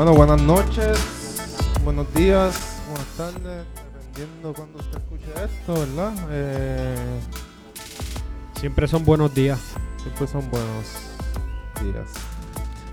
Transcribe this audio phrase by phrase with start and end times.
[0.00, 0.98] Bueno, buenas noches,
[1.84, 6.14] buenos días, buenas tardes, dependiendo cuando usted escuche esto, ¿verdad?
[6.30, 7.20] Eh,
[8.58, 9.60] Siempre son buenos días.
[10.02, 10.86] siempre son buenos
[11.82, 12.08] días.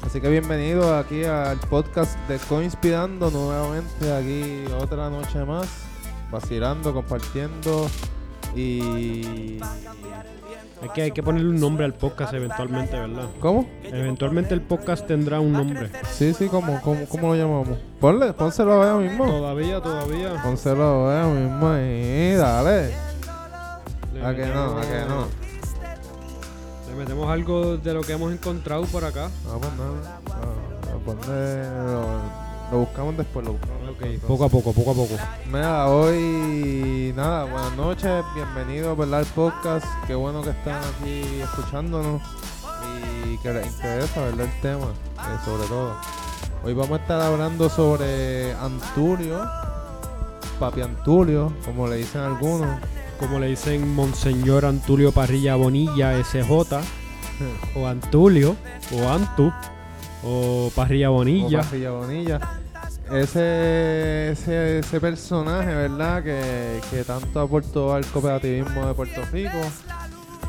[0.02, 5.69] Así que bienvenido aquí al podcast de Coinspirando nuevamente aquí otra noche más,
[6.30, 7.89] vacilando, compartiendo
[8.55, 9.59] y...
[10.83, 13.25] Es que hay que ponerle un nombre al podcast eventualmente, ¿verdad?
[13.39, 13.67] ¿Cómo?
[13.83, 15.89] Eventualmente el podcast tendrá un nombre.
[16.11, 17.79] Sí, sí, ¿cómo, cómo, cómo lo llamamos?
[17.99, 19.25] Ponle, pónselo ahora mismo.
[19.25, 20.41] Todavía, todavía.
[20.43, 22.93] Pónselo ahora mismo ahí, dale.
[24.13, 24.77] Le ¿A que no?
[24.77, 25.27] ¿A que no?
[26.89, 29.29] Le metemos algo de lo que hemos encontrado por acá.
[29.47, 30.19] Ah, pues nada.
[30.27, 30.41] Ah,
[30.83, 34.19] ah, ponle- lo, buscamos después, lo buscamos Ok, después.
[34.27, 35.13] poco a poco, poco a poco.
[35.51, 39.19] Mira, hoy nada, buenas noches, bienvenidos ¿verdad?
[39.21, 39.85] al podcast.
[40.05, 42.21] Qué bueno que están aquí escuchándonos
[43.25, 44.45] y que les interesa ¿verdad?
[44.45, 45.95] el tema, eh, sobre todo.
[46.63, 49.39] Hoy vamos a estar hablando sobre Antulio,
[50.59, 52.79] Papi Antulio, como le dicen algunos.
[53.19, 56.43] Como le dicen Monseñor Antulio Parrilla Bonilla SJ,
[57.75, 58.55] o Antulio,
[58.93, 59.51] o Antu,
[60.23, 61.61] o Parrilla Bonilla.
[61.61, 62.56] O Parrilla Bonilla.
[63.11, 66.23] Ese, ese, ese personaje, ¿verdad?
[66.23, 69.58] Que, que tanto aportó al cooperativismo de Puerto Rico.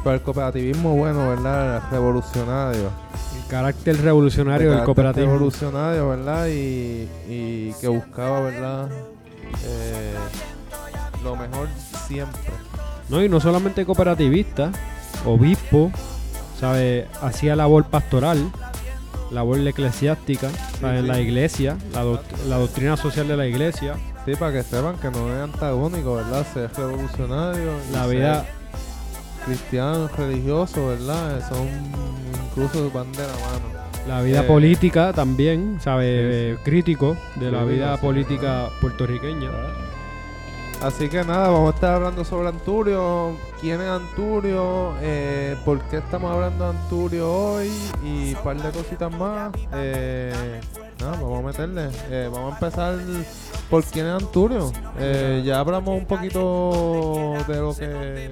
[0.02, 1.82] Pero el cooperativismo, bueno, ¿verdad?
[1.90, 2.90] Revolucionario.
[3.36, 5.34] El carácter revolucionario De del cooperativismo.
[5.34, 6.46] Revolucionario, ¿verdad?
[6.48, 8.88] Y, y que buscaba, ¿verdad?
[9.64, 10.14] Eh,
[11.22, 11.68] lo mejor
[12.06, 12.40] siempre.
[13.08, 14.70] No, y no solamente cooperativista,
[15.24, 15.90] obispo,
[16.60, 17.08] ¿sabe?
[17.22, 18.50] Hacía labor pastoral,
[19.30, 20.48] labor eclesiástica,
[20.82, 23.94] la iglesia, la, doct- la doctrina social de la iglesia,
[24.26, 26.46] Sí, para que sepan que no es antagónico, ¿verdad?
[26.52, 27.70] Ser revolucionario.
[27.88, 28.46] y la vida,
[29.46, 31.48] cristianos, religiosos, ¿verdad?
[31.48, 31.66] Son
[32.50, 33.78] incluso van de la mano.
[34.06, 36.56] la vida Eh, política también, ¿sabe?
[36.58, 36.62] sí.
[36.64, 39.50] Crítico de la vida política puertorriqueña.
[40.82, 45.96] Así que nada, vamos a estar hablando sobre Anturio, quién es Anturio, eh, por qué
[45.96, 47.72] estamos hablando de Anturio hoy
[48.04, 49.52] y un par de cositas más.
[49.72, 50.60] Eh,
[51.00, 51.90] nada, vamos a meterle.
[52.10, 52.96] Eh, vamos a empezar
[53.68, 54.70] por quién es Anturio.
[55.00, 58.30] Eh, ya hablamos un poquito de lo que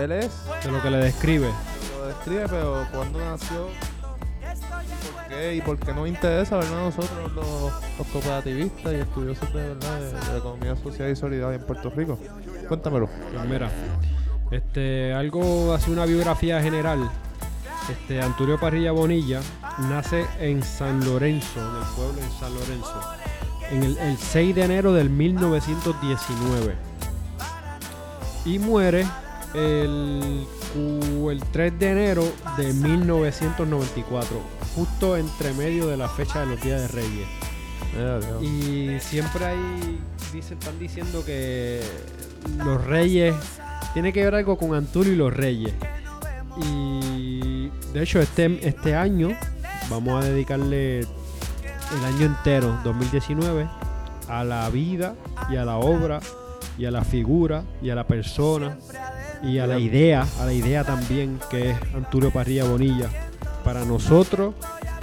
[0.00, 0.30] él es,
[0.64, 1.48] De lo que le describe.
[2.00, 3.68] lo describe, pero cuándo nació,
[5.28, 6.84] qué y por qué nos interesa, ¿verdad?
[6.84, 10.36] Nosotros los, cooperativistas y estudiosos de, ¿verdad?
[10.36, 12.18] economía social y solidaria en Puerto Rico.
[12.68, 13.08] Cuéntamelo.
[13.32, 13.70] Pues mira,
[14.50, 17.10] este, algo así una biografía general.
[17.90, 19.40] Este, Antonio Parrilla Bonilla
[19.88, 23.00] nace en San Lorenzo, en el pueblo en San Lorenzo,
[23.70, 26.74] en el, el 6 de enero del 1919.
[28.44, 29.06] Y muere
[29.54, 30.46] el,
[31.30, 32.24] el 3 de enero
[32.56, 34.40] de 1994,
[34.74, 37.28] justo entre medio de la fecha de los días de Reyes.
[38.42, 39.98] Y siempre hay,
[40.32, 41.82] dice, están diciendo que
[42.58, 43.34] los reyes,
[43.94, 45.72] tiene que ver algo con Antulio y los reyes.
[46.62, 49.30] Y de hecho este, este año
[49.88, 53.68] vamos a dedicarle el año entero, 2019,
[54.28, 55.14] a la vida
[55.48, 56.20] y a la obra
[56.76, 58.76] y a la figura y a la persona
[59.42, 63.08] y a la idea, a la idea también que es Antulio Parrilla Bonilla.
[63.64, 64.54] Para nosotros,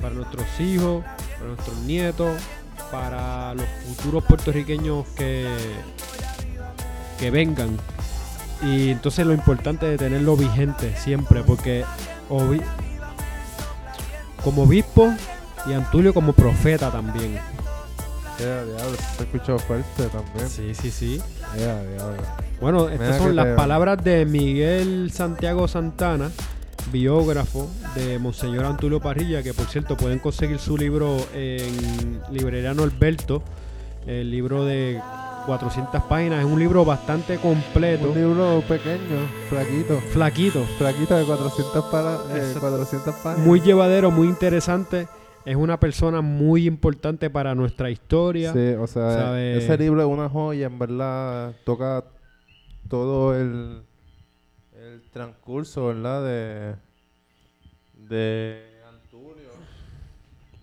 [0.01, 1.03] para nuestros hijos,
[1.37, 2.41] para nuestros nietos,
[2.91, 5.47] para los futuros puertorriqueños que,
[7.19, 7.77] que vengan.
[8.61, 11.83] Y entonces lo importante es tenerlo vigente siempre, porque
[14.43, 15.13] como obispo
[15.65, 17.39] y Antulio como profeta también.
[18.37, 20.49] Se escuchó fuerte también.
[20.49, 21.21] Sí, sí, sí.
[21.55, 22.15] Diablo.
[22.63, 26.31] Bueno, estas son las palabras de Miguel Santiago Santana,
[26.93, 33.43] biógrafo de Monseñor Antulio Parrilla, que por cierto pueden conseguir su libro en Librería Norberto,
[34.07, 34.97] el libro de
[35.45, 39.99] 400 páginas, es un libro bastante completo, Un libro pequeño, flaquito.
[40.13, 42.59] flaquito, Flaquito de 400, para, eh, Exacto.
[42.61, 43.45] 400 páginas.
[43.45, 45.09] muy llevadero, muy interesante.
[45.43, 48.53] Es una persona muy importante para nuestra historia.
[48.53, 51.51] Sí, o sea, sabe- ese libro es una joya, en verdad.
[51.65, 52.05] Toca
[52.93, 53.81] todo el,
[54.77, 56.23] el transcurso, ¿verdad?
[56.23, 56.75] De,
[58.07, 59.49] de Antulio.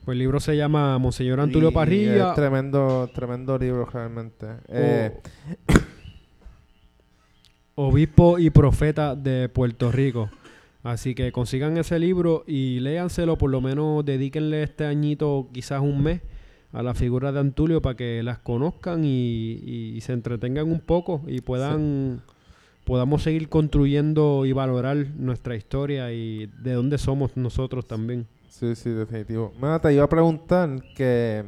[0.05, 2.29] Pues el libro se llama Monseñor Antulio Y Parrilla.
[2.29, 4.47] Es tremendo, tremendo libro realmente.
[4.69, 5.21] Eh,
[7.75, 10.31] obispo y profeta de Puerto Rico.
[10.85, 16.01] Así que consigan ese libro y léanselo, por lo menos dedíquenle este añito, quizás un
[16.01, 16.23] mes,
[16.73, 21.41] a la figura de Antulio para que las conozcan y, se entretengan un poco y
[21.41, 22.23] puedan
[22.85, 28.27] podamos seguir construyendo y valorar nuestra historia y de dónde somos nosotros también.
[28.49, 29.53] Sí, sí, definitivo.
[29.57, 31.45] Mira, te iba a preguntar que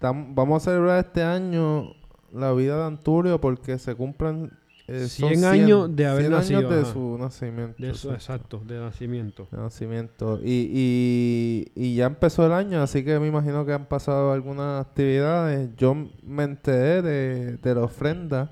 [0.00, 1.92] vamos a celebrar este año
[2.32, 4.50] la vida de Anturio porque se cumplen
[4.92, 6.92] eh, son 100 años de haber 100 nacido, años de ajá.
[6.92, 7.82] su nacimiento.
[7.82, 8.58] De eso, exacto.
[8.58, 9.48] exacto, de nacimiento.
[9.50, 10.40] De nacimiento.
[10.42, 14.86] Y, y, y ya empezó el año, así que me imagino que han pasado algunas
[14.86, 15.70] actividades.
[15.76, 18.50] Yo me enteré de, de la ofrenda.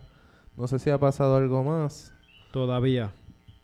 [0.56, 2.12] No sé si ha pasado algo más.
[2.52, 3.12] Todavía.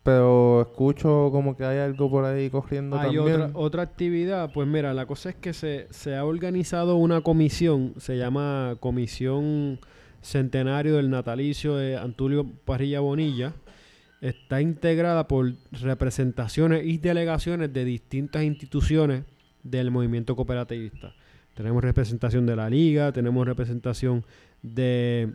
[0.03, 3.41] Pero escucho como que hay algo por ahí corriendo Hay también.
[3.43, 7.93] otra, otra actividad, pues mira, la cosa es que se, se ha organizado una comisión,
[7.97, 9.81] se llama Comisión
[10.23, 13.53] Centenario del Natalicio de Antulio Parrilla Bonilla.
[14.21, 19.25] Está integrada por representaciones y delegaciones de distintas instituciones
[19.63, 21.15] del movimiento cooperativista.
[21.55, 24.25] Tenemos representación de la Liga, tenemos representación
[24.63, 25.33] de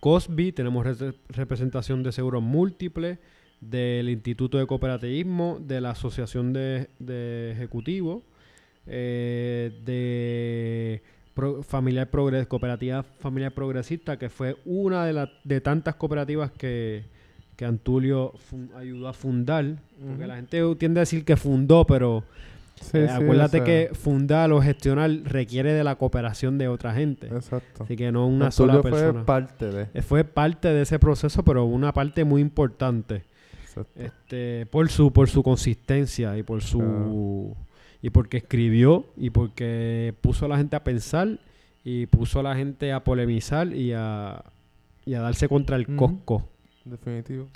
[0.00, 3.18] COSBI, tenemos re- representación de Seguros Múltiples,
[3.60, 8.24] del Instituto de Cooperativismo, de la Asociación de, de Ejecutivos,
[8.86, 11.02] eh, de
[11.34, 17.04] Pro- Familiar Progres, Cooperativa Familiar Progresista, que fue una de, las de tantas cooperativas que,
[17.56, 18.34] que Antulio
[18.76, 19.76] ayudó a fundar.
[20.06, 22.24] Porque la gente tiende a decir que fundó, pero
[22.80, 26.66] Sí, eh, sí, acuérdate o sea, que fundar o gestionar requiere de la cooperación de
[26.66, 27.28] otra gente.
[27.28, 27.84] Exacto.
[27.84, 29.24] Así que no una Antulio sola fue persona.
[29.24, 29.86] parte de.
[29.94, 33.22] Eh, Fue parte de ese proceso, pero una parte muy importante.
[33.62, 33.92] Exacto.
[34.02, 37.54] Este, por su, por su consistencia y por su
[38.02, 41.38] y porque escribió y porque puso a la gente a pensar
[41.84, 44.44] y puso a la gente a polemizar y a,
[45.06, 46.48] y a darse contra el cosco.
[46.84, 47.48] Definitivo.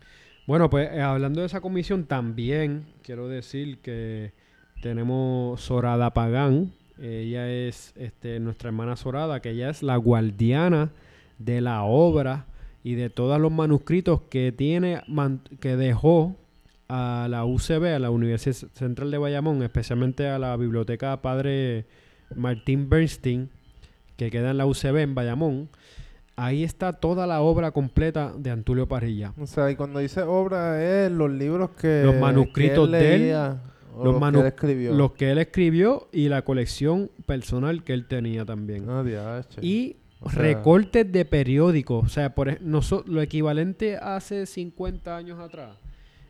[0.47, 4.33] Bueno, pues eh, hablando de esa comisión, también quiero decir que
[4.83, 6.73] tenemos Sorada Pagán.
[7.01, 10.91] Ella es este, nuestra hermana Sorada, que ella es la guardiana
[11.39, 12.47] de la obra
[12.85, 16.37] y de todos los manuscritos que tiene, man- que dejó
[16.89, 21.87] a la UCB, a la Universidad Central de Bayamón, especialmente a la Biblioteca Padre
[22.35, 23.51] Martín Bernstein,
[24.17, 25.69] que queda en la UCB en Bayamón.
[26.37, 29.33] Ahí está toda la obra completa de Antulio Parrilla.
[29.41, 32.03] O sea, y cuando dice obra es los libros que.
[32.05, 33.37] Los manuscritos que de él,
[33.97, 34.95] o los que él escribió.
[34.95, 38.85] Los que él escribió y la colección personal que él tenía también.
[38.89, 39.41] Ah.
[39.63, 42.05] Y O sea- recortes de periódicos.
[42.05, 45.79] O sea, por lo equivalente hace 50 años atrás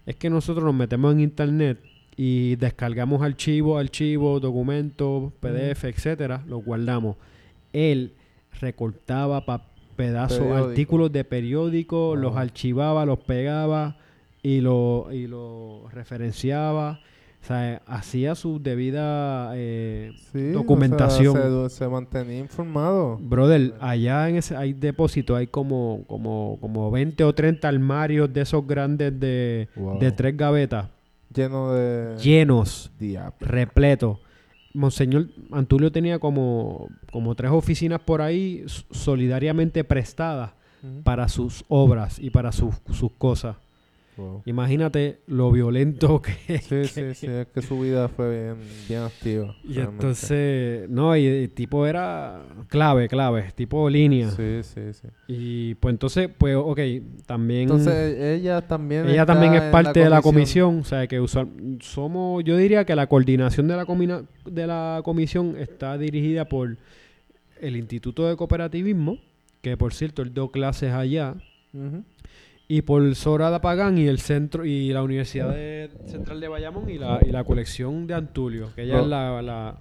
[0.07, 1.79] es que nosotros nos metemos en internet
[2.17, 7.17] y descargamos archivos, archivos, documentos, PDF, etcétera, los guardamos.
[7.73, 8.13] Él
[8.61, 9.67] recortaba pa-
[9.97, 10.69] pedazos, Periódico.
[10.69, 13.97] artículos de periódicos, los archivaba, los pegaba
[14.43, 17.01] y lo, y lo referenciaba.
[17.43, 21.69] O sea, hacía su debida eh, Sí, o sea, documentación.
[21.71, 23.19] se, se mantenía informado.
[23.21, 28.41] Brother, allá en ese hay depósito, hay como, como, como 20 o 30 armarios de
[28.41, 29.99] esos grandes de, Wow.
[30.01, 30.89] de tres gavetas,
[31.33, 32.17] Lleno de.
[32.17, 33.35] llenos, Diablo.
[33.41, 34.19] repletos.
[34.75, 40.51] Monseñor Antulio tenía como, como tres oficinas por ahí solidariamente prestadas
[41.05, 43.57] para sus obras y para sus, sus cosas.
[44.17, 44.43] Wow.
[44.47, 48.57] Imagínate lo violento que, Sí, sí, sí, es que su vida fue bien,
[48.89, 49.55] bien activa.
[49.63, 49.93] Y realmente.
[50.07, 54.31] entonces, no, y el tipo era clave, clave, tipo línea.
[54.31, 55.09] Sí, sí, sí.
[55.29, 56.81] Y pues entonces, pues, ok,
[57.27, 57.63] también...
[57.63, 59.07] Entonces ella también.
[59.07, 61.49] ella está también es parte de la comisión, o sea, que usual,
[61.81, 66.77] somos, yo diría que la coordinación de la, comina- de la comisión está dirigida por
[67.61, 69.19] el Instituto de Cooperativismo,
[69.61, 71.35] que por cierto, él dio clases allá,
[71.75, 72.05] Ujú.
[72.69, 76.99] Y por Sorada Pagán y el centro y la Universidad de- Central de Bayamón y
[76.99, 79.79] la, y la colección de Antulio, que ella Lo- es la, la-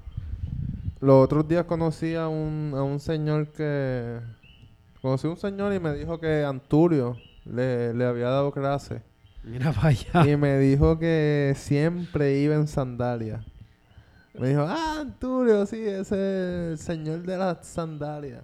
[1.02, 4.20] Los otros días conocí a un, a un señor que...
[5.02, 9.02] Conocí a un señor y me dijo que Antulio le, le había dado clase.
[9.44, 10.28] Mira para allá.
[10.28, 13.46] Y me dijo que siempre iba en sandalias.
[14.40, 16.12] Me dijo, ah, Antulio, sí, ese es
[16.72, 18.44] el señor de las sandalias.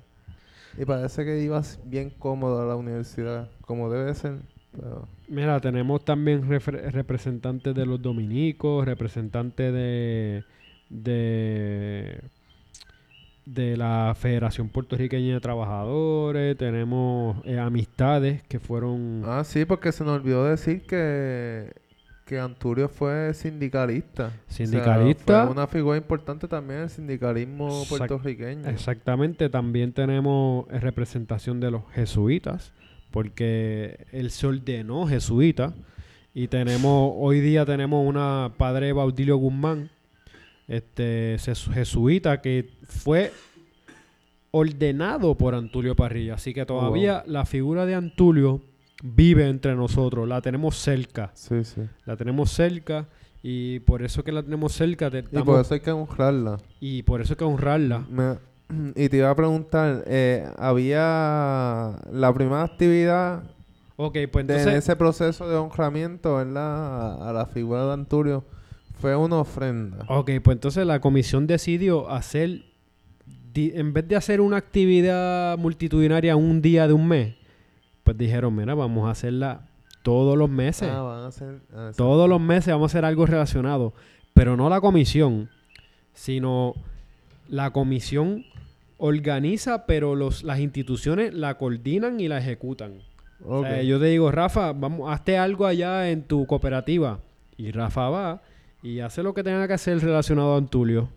[0.77, 4.37] Y parece que iba bien cómodo a la universidad, como debe ser.
[4.71, 10.43] Pero, Mira, tenemos también representantes de los dominicos, representantes de,
[10.89, 12.21] de
[13.45, 20.03] de la Federación Puertorriqueña de Trabajadores, tenemos eh, amistades que fueron Ah, sí, porque se
[20.03, 21.73] nos olvidó decir que,
[22.25, 24.27] que Antulio fue sindicalista.
[24.27, 25.43] O sea, Sindicalista.
[25.43, 28.69] fue una figura importante también en el sindicalismo Exact- puertorriqueño.
[28.69, 32.73] Exactamente, también tenemos eh, representación de los jesuitas,
[33.11, 35.73] porque él se ordenó jesuita
[36.33, 39.89] y tenemos hoy día tenemos una padre Baudilio Guzmán,
[40.69, 41.35] este
[41.73, 43.33] jesuita que fue
[44.51, 48.61] ordenado por Antulio Parrilla, así que todavía la figura de Antulio
[49.01, 51.81] vive entre nosotros, la tenemos cerca, Sí, sí.
[52.05, 53.07] la tenemos cerca
[53.43, 56.57] y por eso que la tenemos cerca te- Y por eso hay que honrarla.
[56.79, 58.05] y por eso hay que honrarla.
[58.09, 58.37] Me-
[58.95, 63.43] y te iba a preguntar, eh, había la primera actividad
[63.97, 67.27] Ok, pues entonces, ese proceso de honramiento, ¿verdad?
[67.29, 68.43] A, la figura de Anturio,
[68.99, 70.05] fue una ofrenda.
[70.07, 72.63] ok, pues entonces la comisión decidió hacer,
[73.53, 77.35] en vez de hacer una actividad multitudinaria un día de un mes,
[78.17, 79.61] dijeron, mira, vamos a hacerla
[80.03, 80.89] todos los meses.
[80.91, 81.59] Ah, van a hacer...
[81.73, 81.91] ah.
[81.95, 83.93] Todos los meses vamos a hacer algo relacionado.
[84.33, 85.49] Pero no la comisión,
[86.13, 86.73] sino
[87.47, 88.45] la comisión
[88.97, 93.01] organiza, pero los, las instituciones la coordinan y la ejecutan.
[93.43, 97.19] O sea, yo te digo, Rafa, vamos, hazte algo allá en tu cooperativa.
[97.57, 98.41] Y Rafa va
[98.83, 101.09] y hace lo que tenga que hacer relacionado a Antulio.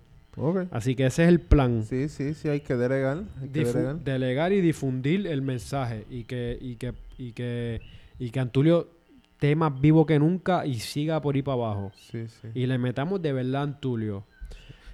[0.72, 1.84] Así que ese es el plan.
[1.84, 3.22] Sí, sí, sí, hay que delegar.
[3.40, 3.96] Hay que Difu- delegar.
[4.00, 7.80] delegar y difundir el mensaje y que y que y que
[8.18, 8.88] y que Antulio
[9.34, 12.48] esté más vivo que nunca y siga por ahí para abajo Sí, sí.
[12.54, 14.24] y le metamos de verdad a Antulio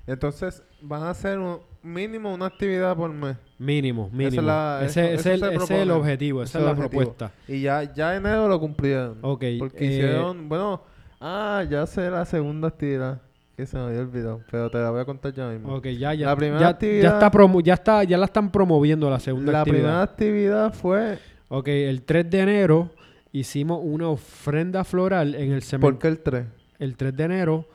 [0.07, 3.37] Entonces, van a hacer un, mínimo una actividad por mes.
[3.59, 5.93] mínimo mínimo la- ese, eso- ese eso es el, ese es el propone.
[5.93, 6.91] objetivo esa es la objetivo.
[7.03, 9.19] propuesta Y ya, ya enero lo cumplieron.
[9.23, 10.83] ok Porque eh, hicieron, bueno,
[11.21, 13.21] ah, ya sé la segunda actividad
[13.61, 15.75] que se me había olvidado, pero te la voy a contar ya mismo.
[15.75, 18.51] ok, ya ya La primera ya, actividad- ya está promo- ya está ya la están
[18.51, 22.91] promoviendo la segunda la actividad primera actividad fue, ok el 3 de enero
[23.33, 26.45] hicimos una ofrenda floral en el ¿por cementerio qué el 3?
[26.81, 27.69] el 3 de enero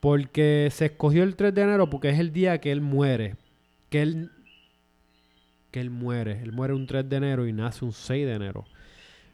[0.00, 3.36] porque se escogió el 3 de enero porque es el día que él muere.
[3.90, 4.30] Que él
[5.70, 6.40] que él muere.
[6.42, 8.64] Él muere un 3 de enero y nace un 6 de enero.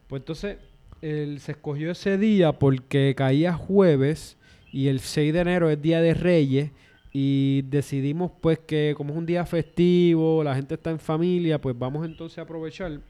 [0.08, 0.58] Pues entonces
[1.02, 4.36] él se escogió ese día porque caía jueves
[4.72, 6.70] y el 6 de enero es día de Reyes
[7.12, 11.78] y decidimos pues que como es un día festivo, la gente está en familia, pues
[11.78, 13.00] vamos entonces a aprovechar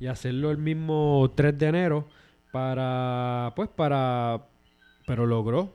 [0.00, 2.08] y hacerlo el mismo 3 de enero
[2.52, 4.46] para pues para
[5.06, 5.74] pero logró.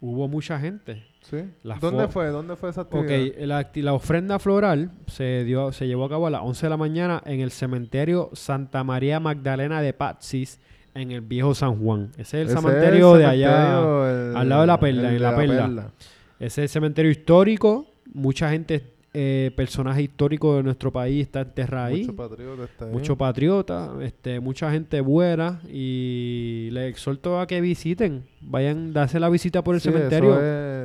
[0.00, 1.04] Hubo mucha gente.
[1.22, 1.36] ¿Sí?
[1.62, 2.26] La ¿Dónde fue?
[2.28, 3.38] ¿Dónde fue esa Ok, actividad?
[3.46, 6.70] la, acti- la ofrenda floral se dio se llevó a cabo a las 11 de
[6.70, 10.60] la mañana en el cementerio Santa María Magdalena de Patsis
[10.94, 12.10] en el viejo San Juan.
[12.18, 13.78] Ese es el Ese cementerio es de allá.
[13.80, 15.90] el- al lado de la Perla, en de la Perla.
[16.38, 17.86] Ese es el cementerio histórico.
[18.14, 18.82] Mucha gente,
[19.14, 22.00] eh, personaje histórico de nuestro país está enterrada ahí.
[22.00, 22.92] Mucho patriota está ahí.
[22.92, 29.28] Mucho patriota, este, mucha gente buena y les exhorto a que visiten, vayan, darse la
[29.28, 30.32] visita por el Sí, cementerio.
[30.32, 30.42] Eso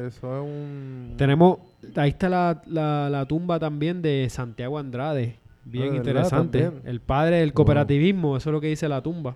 [0.08, 1.14] es, eso es un...
[1.18, 1.58] Tenemos,
[1.96, 5.36] ahí está la, la- la tumba también de Santiago Andrade,
[5.66, 6.70] bien Ah, interesante.
[6.86, 7.56] El padre del Wow.
[7.56, 9.36] cooperativismo, eso es lo que dice la tumba.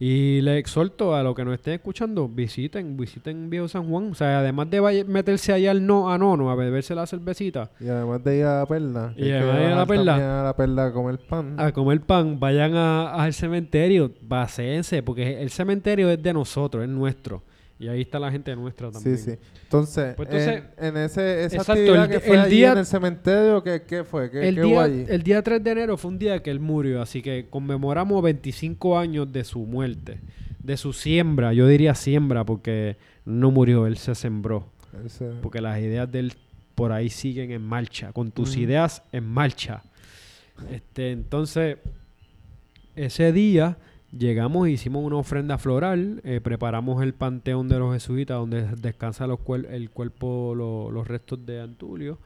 [0.00, 4.12] Y les exhorto a los que nos estén escuchando, visiten, visiten Viejo San Juan.
[4.12, 7.88] O sea, además de meterse allá al no, a Nono a beberse la cervecita, Y
[7.88, 9.12] además de ir a la perla.
[9.16, 10.40] Y además de ir a la perla.
[10.40, 11.54] a la perla a comer pan.
[11.58, 16.88] a comer pan, vayan a- al cementerio, baséense, porque el cementerio es de nosotros, es
[16.88, 17.42] nuestro.
[17.80, 19.18] Y ahí está la gente nuestra sí, también.
[19.18, 19.34] sí.
[19.62, 22.72] Entonces, Pues entonces- en, en ese, esa Exacto, actividad el que fue el allí día-
[22.72, 24.30] en el cementerio, ¿qué, qué fue?
[24.30, 25.04] ¿Qué, El qué hubo día, allí?
[25.08, 28.98] el día 3 de enero fue un día que él murió, así que conmemoramos 25
[28.98, 30.18] años de su muerte,
[30.60, 34.66] de su siembra, yo diría siembra porque no murió, él se sembró,
[35.40, 36.32] porque las ideas de él
[36.74, 39.82] por ahí siguen en marcha, con tus ideas en marcha.
[40.72, 41.76] Este, entonces,
[42.96, 43.76] ese día
[44.16, 49.26] llegamos e hicimos una ofrenda floral, eh, preparamos el panteón de los jesuitas donde descansa
[49.26, 52.18] los cuer- el cuerpo, lo- los restos de Antulio,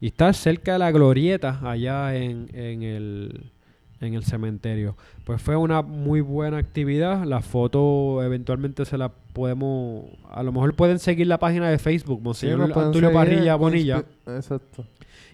[0.00, 3.50] y está cerca de la glorieta allá en, en el,
[4.00, 4.96] en el cementerio.
[5.24, 10.74] Pues fue una muy buena actividad, la foto eventualmente se la podemos, a lo mejor
[10.74, 14.84] pueden seguir la página de Facebook, Monseñor Antulio seguir Parrilla Bonilla, Exacto.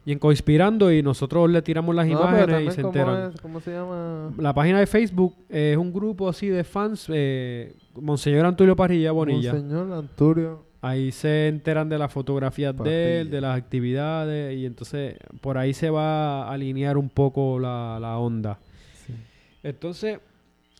[0.04, 3.30] Y en Conspirando, y nosotros le tiramos las No, imágenes y se ¿cómo enteran.
[3.34, 3.40] es?
[3.40, 4.32] ¿Cómo se llama?
[4.38, 9.12] La página de Facebook eh, es un grupo así de fans, eh, Monseñor Antulio Parrilla
[9.12, 9.52] Bonilla.
[9.52, 10.64] Monseñor Anturio.
[10.80, 15.72] Ahí se enteran de las fotografías de él, de las actividades, y entonces por ahí
[15.74, 18.58] se va a alinear un poco la, la onda.
[19.06, 19.14] Sí.
[19.62, 20.18] Entonces,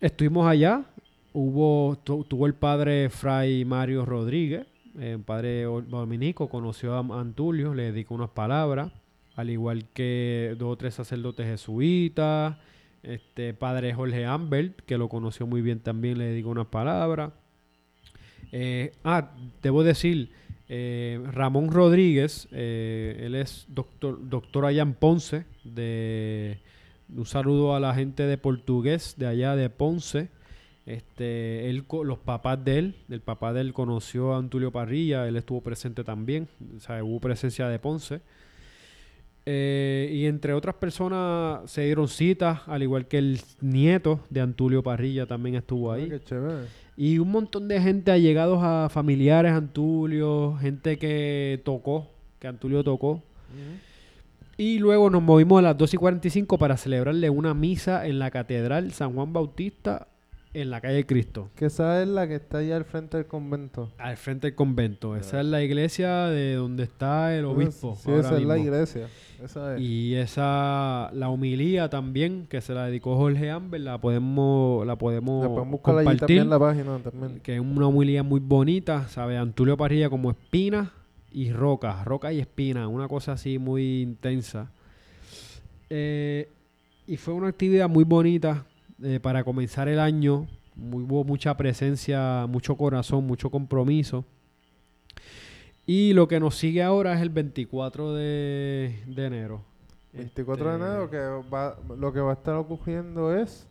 [0.00, 0.83] estuvimos allá.
[1.33, 4.67] Hubo, tu- tuvo el padre Fray Mario Rodríguez,
[4.99, 8.91] eh, un padre dominico, conoció a Antulio, le dedicó unas palabras,
[9.37, 12.57] al igual que dos o tres sacerdotes jesuitas,
[13.03, 17.33] este padre Jorge Ambert, que lo conoció muy bien también, le dedicó unas palabras.
[18.53, 19.31] Eh, ah,
[19.62, 20.31] debo decir,
[20.69, 26.61] eh, Ramón Rodríguez, eh, él es doctor, doctor allá en Ponce, de
[27.15, 30.29] un saludo a la gente de portugués de allá de Ponce.
[30.85, 35.37] Este, él, los papás de él, el papá de él conoció a Antulio Parrilla, él
[35.37, 38.21] estuvo presente también, o sea, hubo presencia de Ponce.
[39.45, 44.83] Eh, y entre otras personas se dieron citas, al igual que el nieto de Antulio
[44.83, 46.09] Parrilla también estuvo Ah, ahí.
[46.97, 52.09] Y un montón de gente allegados a familiares Antulio, gente que tocó,
[52.39, 53.23] que Antulio tocó.
[54.57, 58.31] Y luego nos movimos a las 2 y 45 para celebrarle una misa en la
[58.31, 60.07] Catedral San Juan Bautista
[60.55, 63.91] en la calle Cristo, Que esa es la que está allá al frente del convento.
[63.99, 65.17] al frente del convento.
[65.17, 67.97] Esa es la iglesia de donde está el obispo.
[67.97, 69.09] Sí, ahora esa es la iglesia.
[69.43, 69.81] Esa es.
[69.81, 75.43] Y esa, la homilía también, que se la dedicó Jorge Amber, la podemos, la podemos,
[75.43, 76.21] La pueden buscar allí compartir.
[76.21, 77.41] también en la página también.
[77.41, 79.39] que es una homilía muy bonita, ¿sabe?
[79.39, 80.93] Antulio Parrilla como espina
[81.33, 84.71] y roca, roca y espina, una cosa así muy intensa.
[85.89, 86.49] Eh,
[87.07, 88.65] y fue una actividad muy bonita
[89.03, 94.25] eh, para comenzar el año, muy, hubo mucha presencia, mucho corazón, mucho compromiso.
[95.87, 99.63] Y lo que nos sigue ahora es el 24 de, de enero.
[100.13, 101.19] 24 de Este, enero, que
[101.55, 103.67] va, lo que va a estar ocurriendo es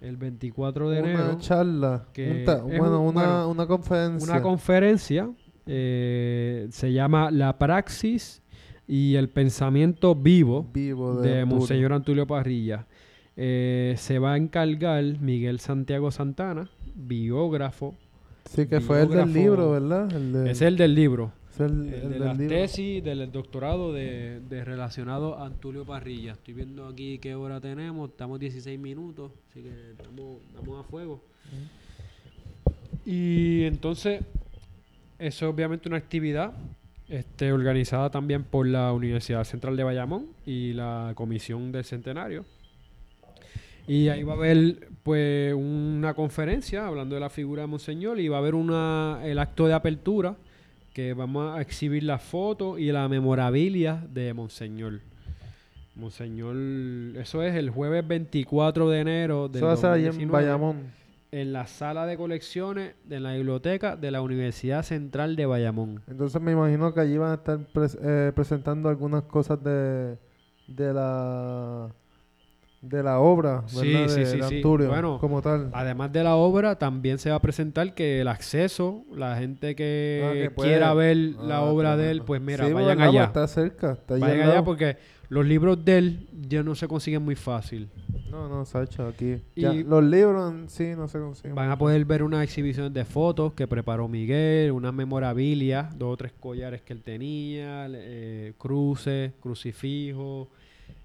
[0.00, 1.38] El 24 de una enero.
[1.40, 4.32] charla, que un bueno, un- una, bueno, una conferencia.
[4.32, 5.30] una conferencia
[5.66, 8.42] eh, se llama La Praxis
[8.88, 11.44] y el Pensamiento Vivo vivo de, de.
[11.44, 12.86] Monseñor Antulio Parrilla.
[13.36, 17.94] Eh, se va a encargar Miguel Santiago Santana, biógrafo.
[18.44, 20.12] Sí, que fue el del libro, ¿verdad?
[20.12, 21.32] El de, Es el del libro.
[21.50, 26.32] es el, El, el de tesis, del doctorado de, de relacionado a Antulio Parrilla.
[26.32, 28.10] Estoy viendo aquí qué hora tenemos.
[28.10, 31.22] Estamos 16 minutos, así que estamos, estamos a fuego.
[33.06, 34.20] Y entonces,
[35.18, 36.52] eso es obviamente una actividad
[37.08, 42.44] este, organizada también por la Universidad Central de Bayamón y la Comisión del Centenario.
[43.86, 48.28] Y ahí va a haber pues una conferencia hablando de la figura de Monseñor y
[48.28, 50.36] va a haber una, el acto de apertura
[50.92, 55.00] que vamos a exhibir las fotos y la memorabilia de Monseñor.
[55.94, 56.56] Monseñor,
[57.18, 60.44] eso es el jueves 24 de enero del Eso va a ser allí en 2019,
[60.44, 60.92] Bayamón.
[61.32, 66.02] en la sala de colecciones de la biblioteca de la Universidad Central de Bayamón.
[66.08, 67.60] Entonces me imagino que allí van a estar
[68.02, 70.16] eh, presentando algunas cosas de,
[70.66, 71.90] de la
[72.82, 74.08] de la obra, Sí, ¿verdad?
[74.08, 74.44] sí, de, sí, de.
[74.56, 75.70] Antulio, Bueno, como tal.
[75.72, 80.22] Además de la obra, también se va a presentar que el acceso, la gente que,
[80.24, 83.24] Ah, que quiera ver la Ah, obra de él, pues mira, vayan allá.
[83.24, 84.64] Está cerca, está Vayan al allá lado.
[84.64, 84.96] porque
[85.28, 87.88] los libros de él ya no se consiguen muy fácil.
[88.30, 89.36] No, no, Sacho, aquí.
[89.54, 91.54] Y- Ya, los libros sí no se consiguen.
[91.54, 96.16] Van a poder ver unas exhibiciones de fotos que preparó Miguel, unas memorabilias, dos o
[96.16, 100.48] tres collares que él tenía, eh, cruces, crucifijos,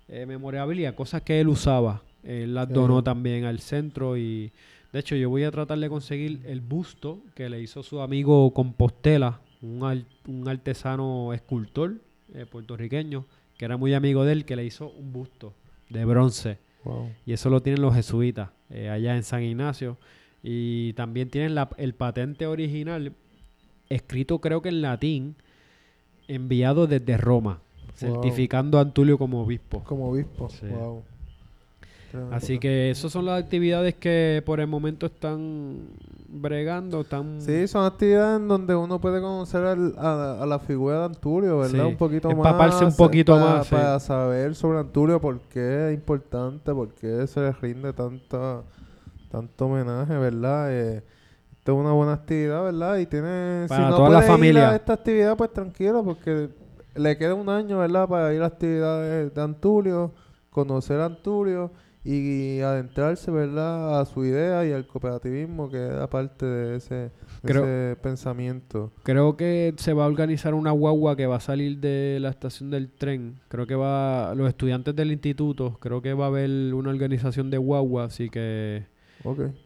[0.09, 2.01] eh, memorabilia, cosas que él usaba.
[2.23, 4.51] Él las donó también al centro y
[4.91, 8.53] de hecho yo voy a tratar de conseguir el busto que le hizo su amigo
[8.53, 11.95] Compostela, un, un artesano escultor
[12.33, 13.25] eh, puertorriqueño
[13.57, 15.53] que era muy amigo de él, que le hizo un busto
[15.89, 16.57] de bronce.
[16.83, 17.09] Wow.
[17.25, 19.97] Y eso lo tienen los jesuitas eh, allá en San Ignacio.
[20.43, 23.13] Y también tienen la- el patente original,
[23.89, 25.35] escrito creo que en latín,
[26.27, 27.61] enviado desde Roma,
[27.95, 29.83] certificando a Antulio como obispo.
[29.83, 30.49] Como obispo.
[30.49, 30.67] Sí.
[30.67, 31.03] Wow.
[32.31, 35.77] Así que esas son las actividades que por el momento están
[36.29, 37.41] bregando, están...
[37.41, 41.59] Sí, son actividades en donde uno puede conocer al- a, a la figura de Antulio,
[41.59, 41.83] ¿verdad?
[41.85, 41.89] Sí.
[41.91, 42.37] Un poquito más.
[42.37, 43.75] Empaparse un poquito para, más, sí.
[43.75, 48.61] Para saber sobre Antulio por qué es importante, por qué se le rinde tanta,
[49.29, 50.71] tanto homenaje, ¿verdad?
[50.73, 51.03] Eh,
[51.57, 52.97] esto es una buena actividad, ¿verdad?
[52.97, 53.65] Y tiene...
[53.67, 54.69] Para si no toda la puede ir familia.
[54.71, 56.49] a esta actividad, pues tranquilo, porque
[56.97, 58.07] le queda un año, ¿verdad?
[58.07, 60.13] Para ir a actividades de Antulio,
[60.49, 61.71] conocer a Antulio
[62.03, 63.99] y adentrarse, ¿verdad?
[63.99, 67.11] A su idea y al cooperativismo, que era parte de ese,
[67.43, 68.91] Creo- ese pensamiento.
[69.03, 72.69] Creo que se va a organizar una guagua que va a salir de la estación
[72.69, 73.39] del tren.
[73.49, 77.57] Creo que va, los estudiantes del instituto, creo que va a haber una organización de
[77.57, 78.85] guagua, así que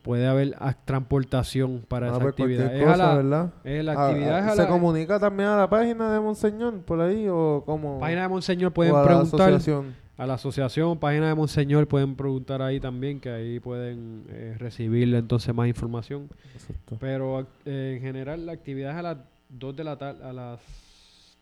[0.04, 2.76] Puede haber ac- transportación para Ah, esa pues actividad.
[2.76, 3.54] Es a cosa, la, ¿verdad?
[3.64, 7.02] es la actividad es a ¿Se la comunica también a la página de Monseñor por
[7.02, 8.00] ahí o cómo?
[8.00, 9.96] página de Monseñor pueden a la preguntar asociación?
[10.18, 15.14] a la asociación, página de Monseñor pueden preguntar ahí también, que ahí pueden eh, recibir
[15.16, 16.30] entonces más información.
[16.54, 16.98] Exacto.
[17.00, 19.18] Pero eh, en general la actividad es a las
[19.50, 20.60] 2 de la tarde, a las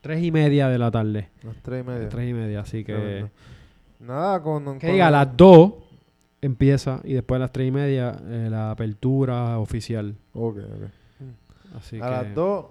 [0.02, 1.28] 3 y media de la tarde.
[1.44, 2.08] Las tres y media.
[2.10, 3.26] 3 y media, así que...
[4.00, 4.64] Nada, con...
[4.80, 5.74] Que con- diga, a las 2
[6.42, 10.16] empieza y después a las 3 y media eh, la apertura oficial.
[10.34, 11.76] Ok, ok.
[11.78, 12.66] Así A que las dos...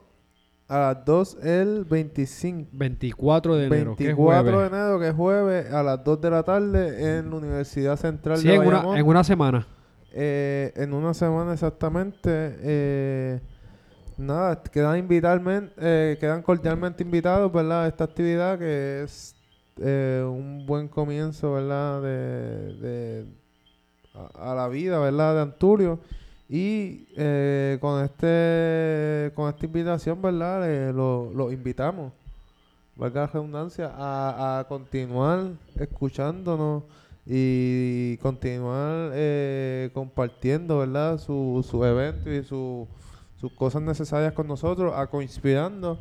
[0.70, 2.68] A las dos el 25.
[2.72, 6.30] 24 de enero, que es 24 de enero, que es jueves, a las 2 de
[6.30, 9.66] la tarde en la Universidad Central Sí, de en una, en una semana.
[10.12, 12.28] Eh, en una semana exactamente.
[12.60, 13.40] eh,
[14.18, 17.84] nada, quedan invitarmen- eh, quedan cordialmente invitados, ¿verdad?
[17.84, 19.34] A esta actividad que es
[19.80, 22.02] eh, un buen comienzo, ¿verdad?
[22.02, 23.26] De, de-
[24.34, 25.34] a, la vida, ¿verdad?
[25.34, 26.00] De Anturio.
[26.48, 30.62] Y eh, con este con esta invitación, ¿verdad?
[30.62, 32.12] Le- lo, lo invitamos,
[32.96, 36.84] valga la redundancia, a, a continuar escuchándonos
[37.26, 41.18] y continuar eh, compartiendo, ¿verdad?
[41.18, 42.88] Su, su evento y su,
[43.36, 45.98] sus cosas necesarias con nosotros, a coinspirando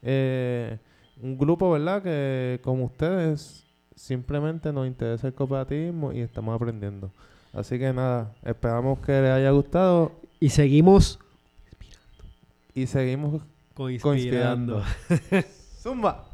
[0.00, 0.78] eh,
[1.20, 2.00] un grupo, ¿verdad?
[2.04, 7.10] Que como ustedes simplemente nos interesa el cooperativismo y estamos aprendiendo.
[7.52, 11.18] Así que nada, esperamos que les haya gustado Y seguimos
[12.74, 13.42] y seguimos
[13.74, 14.84] coinspirando.
[15.82, 16.27] Zumba.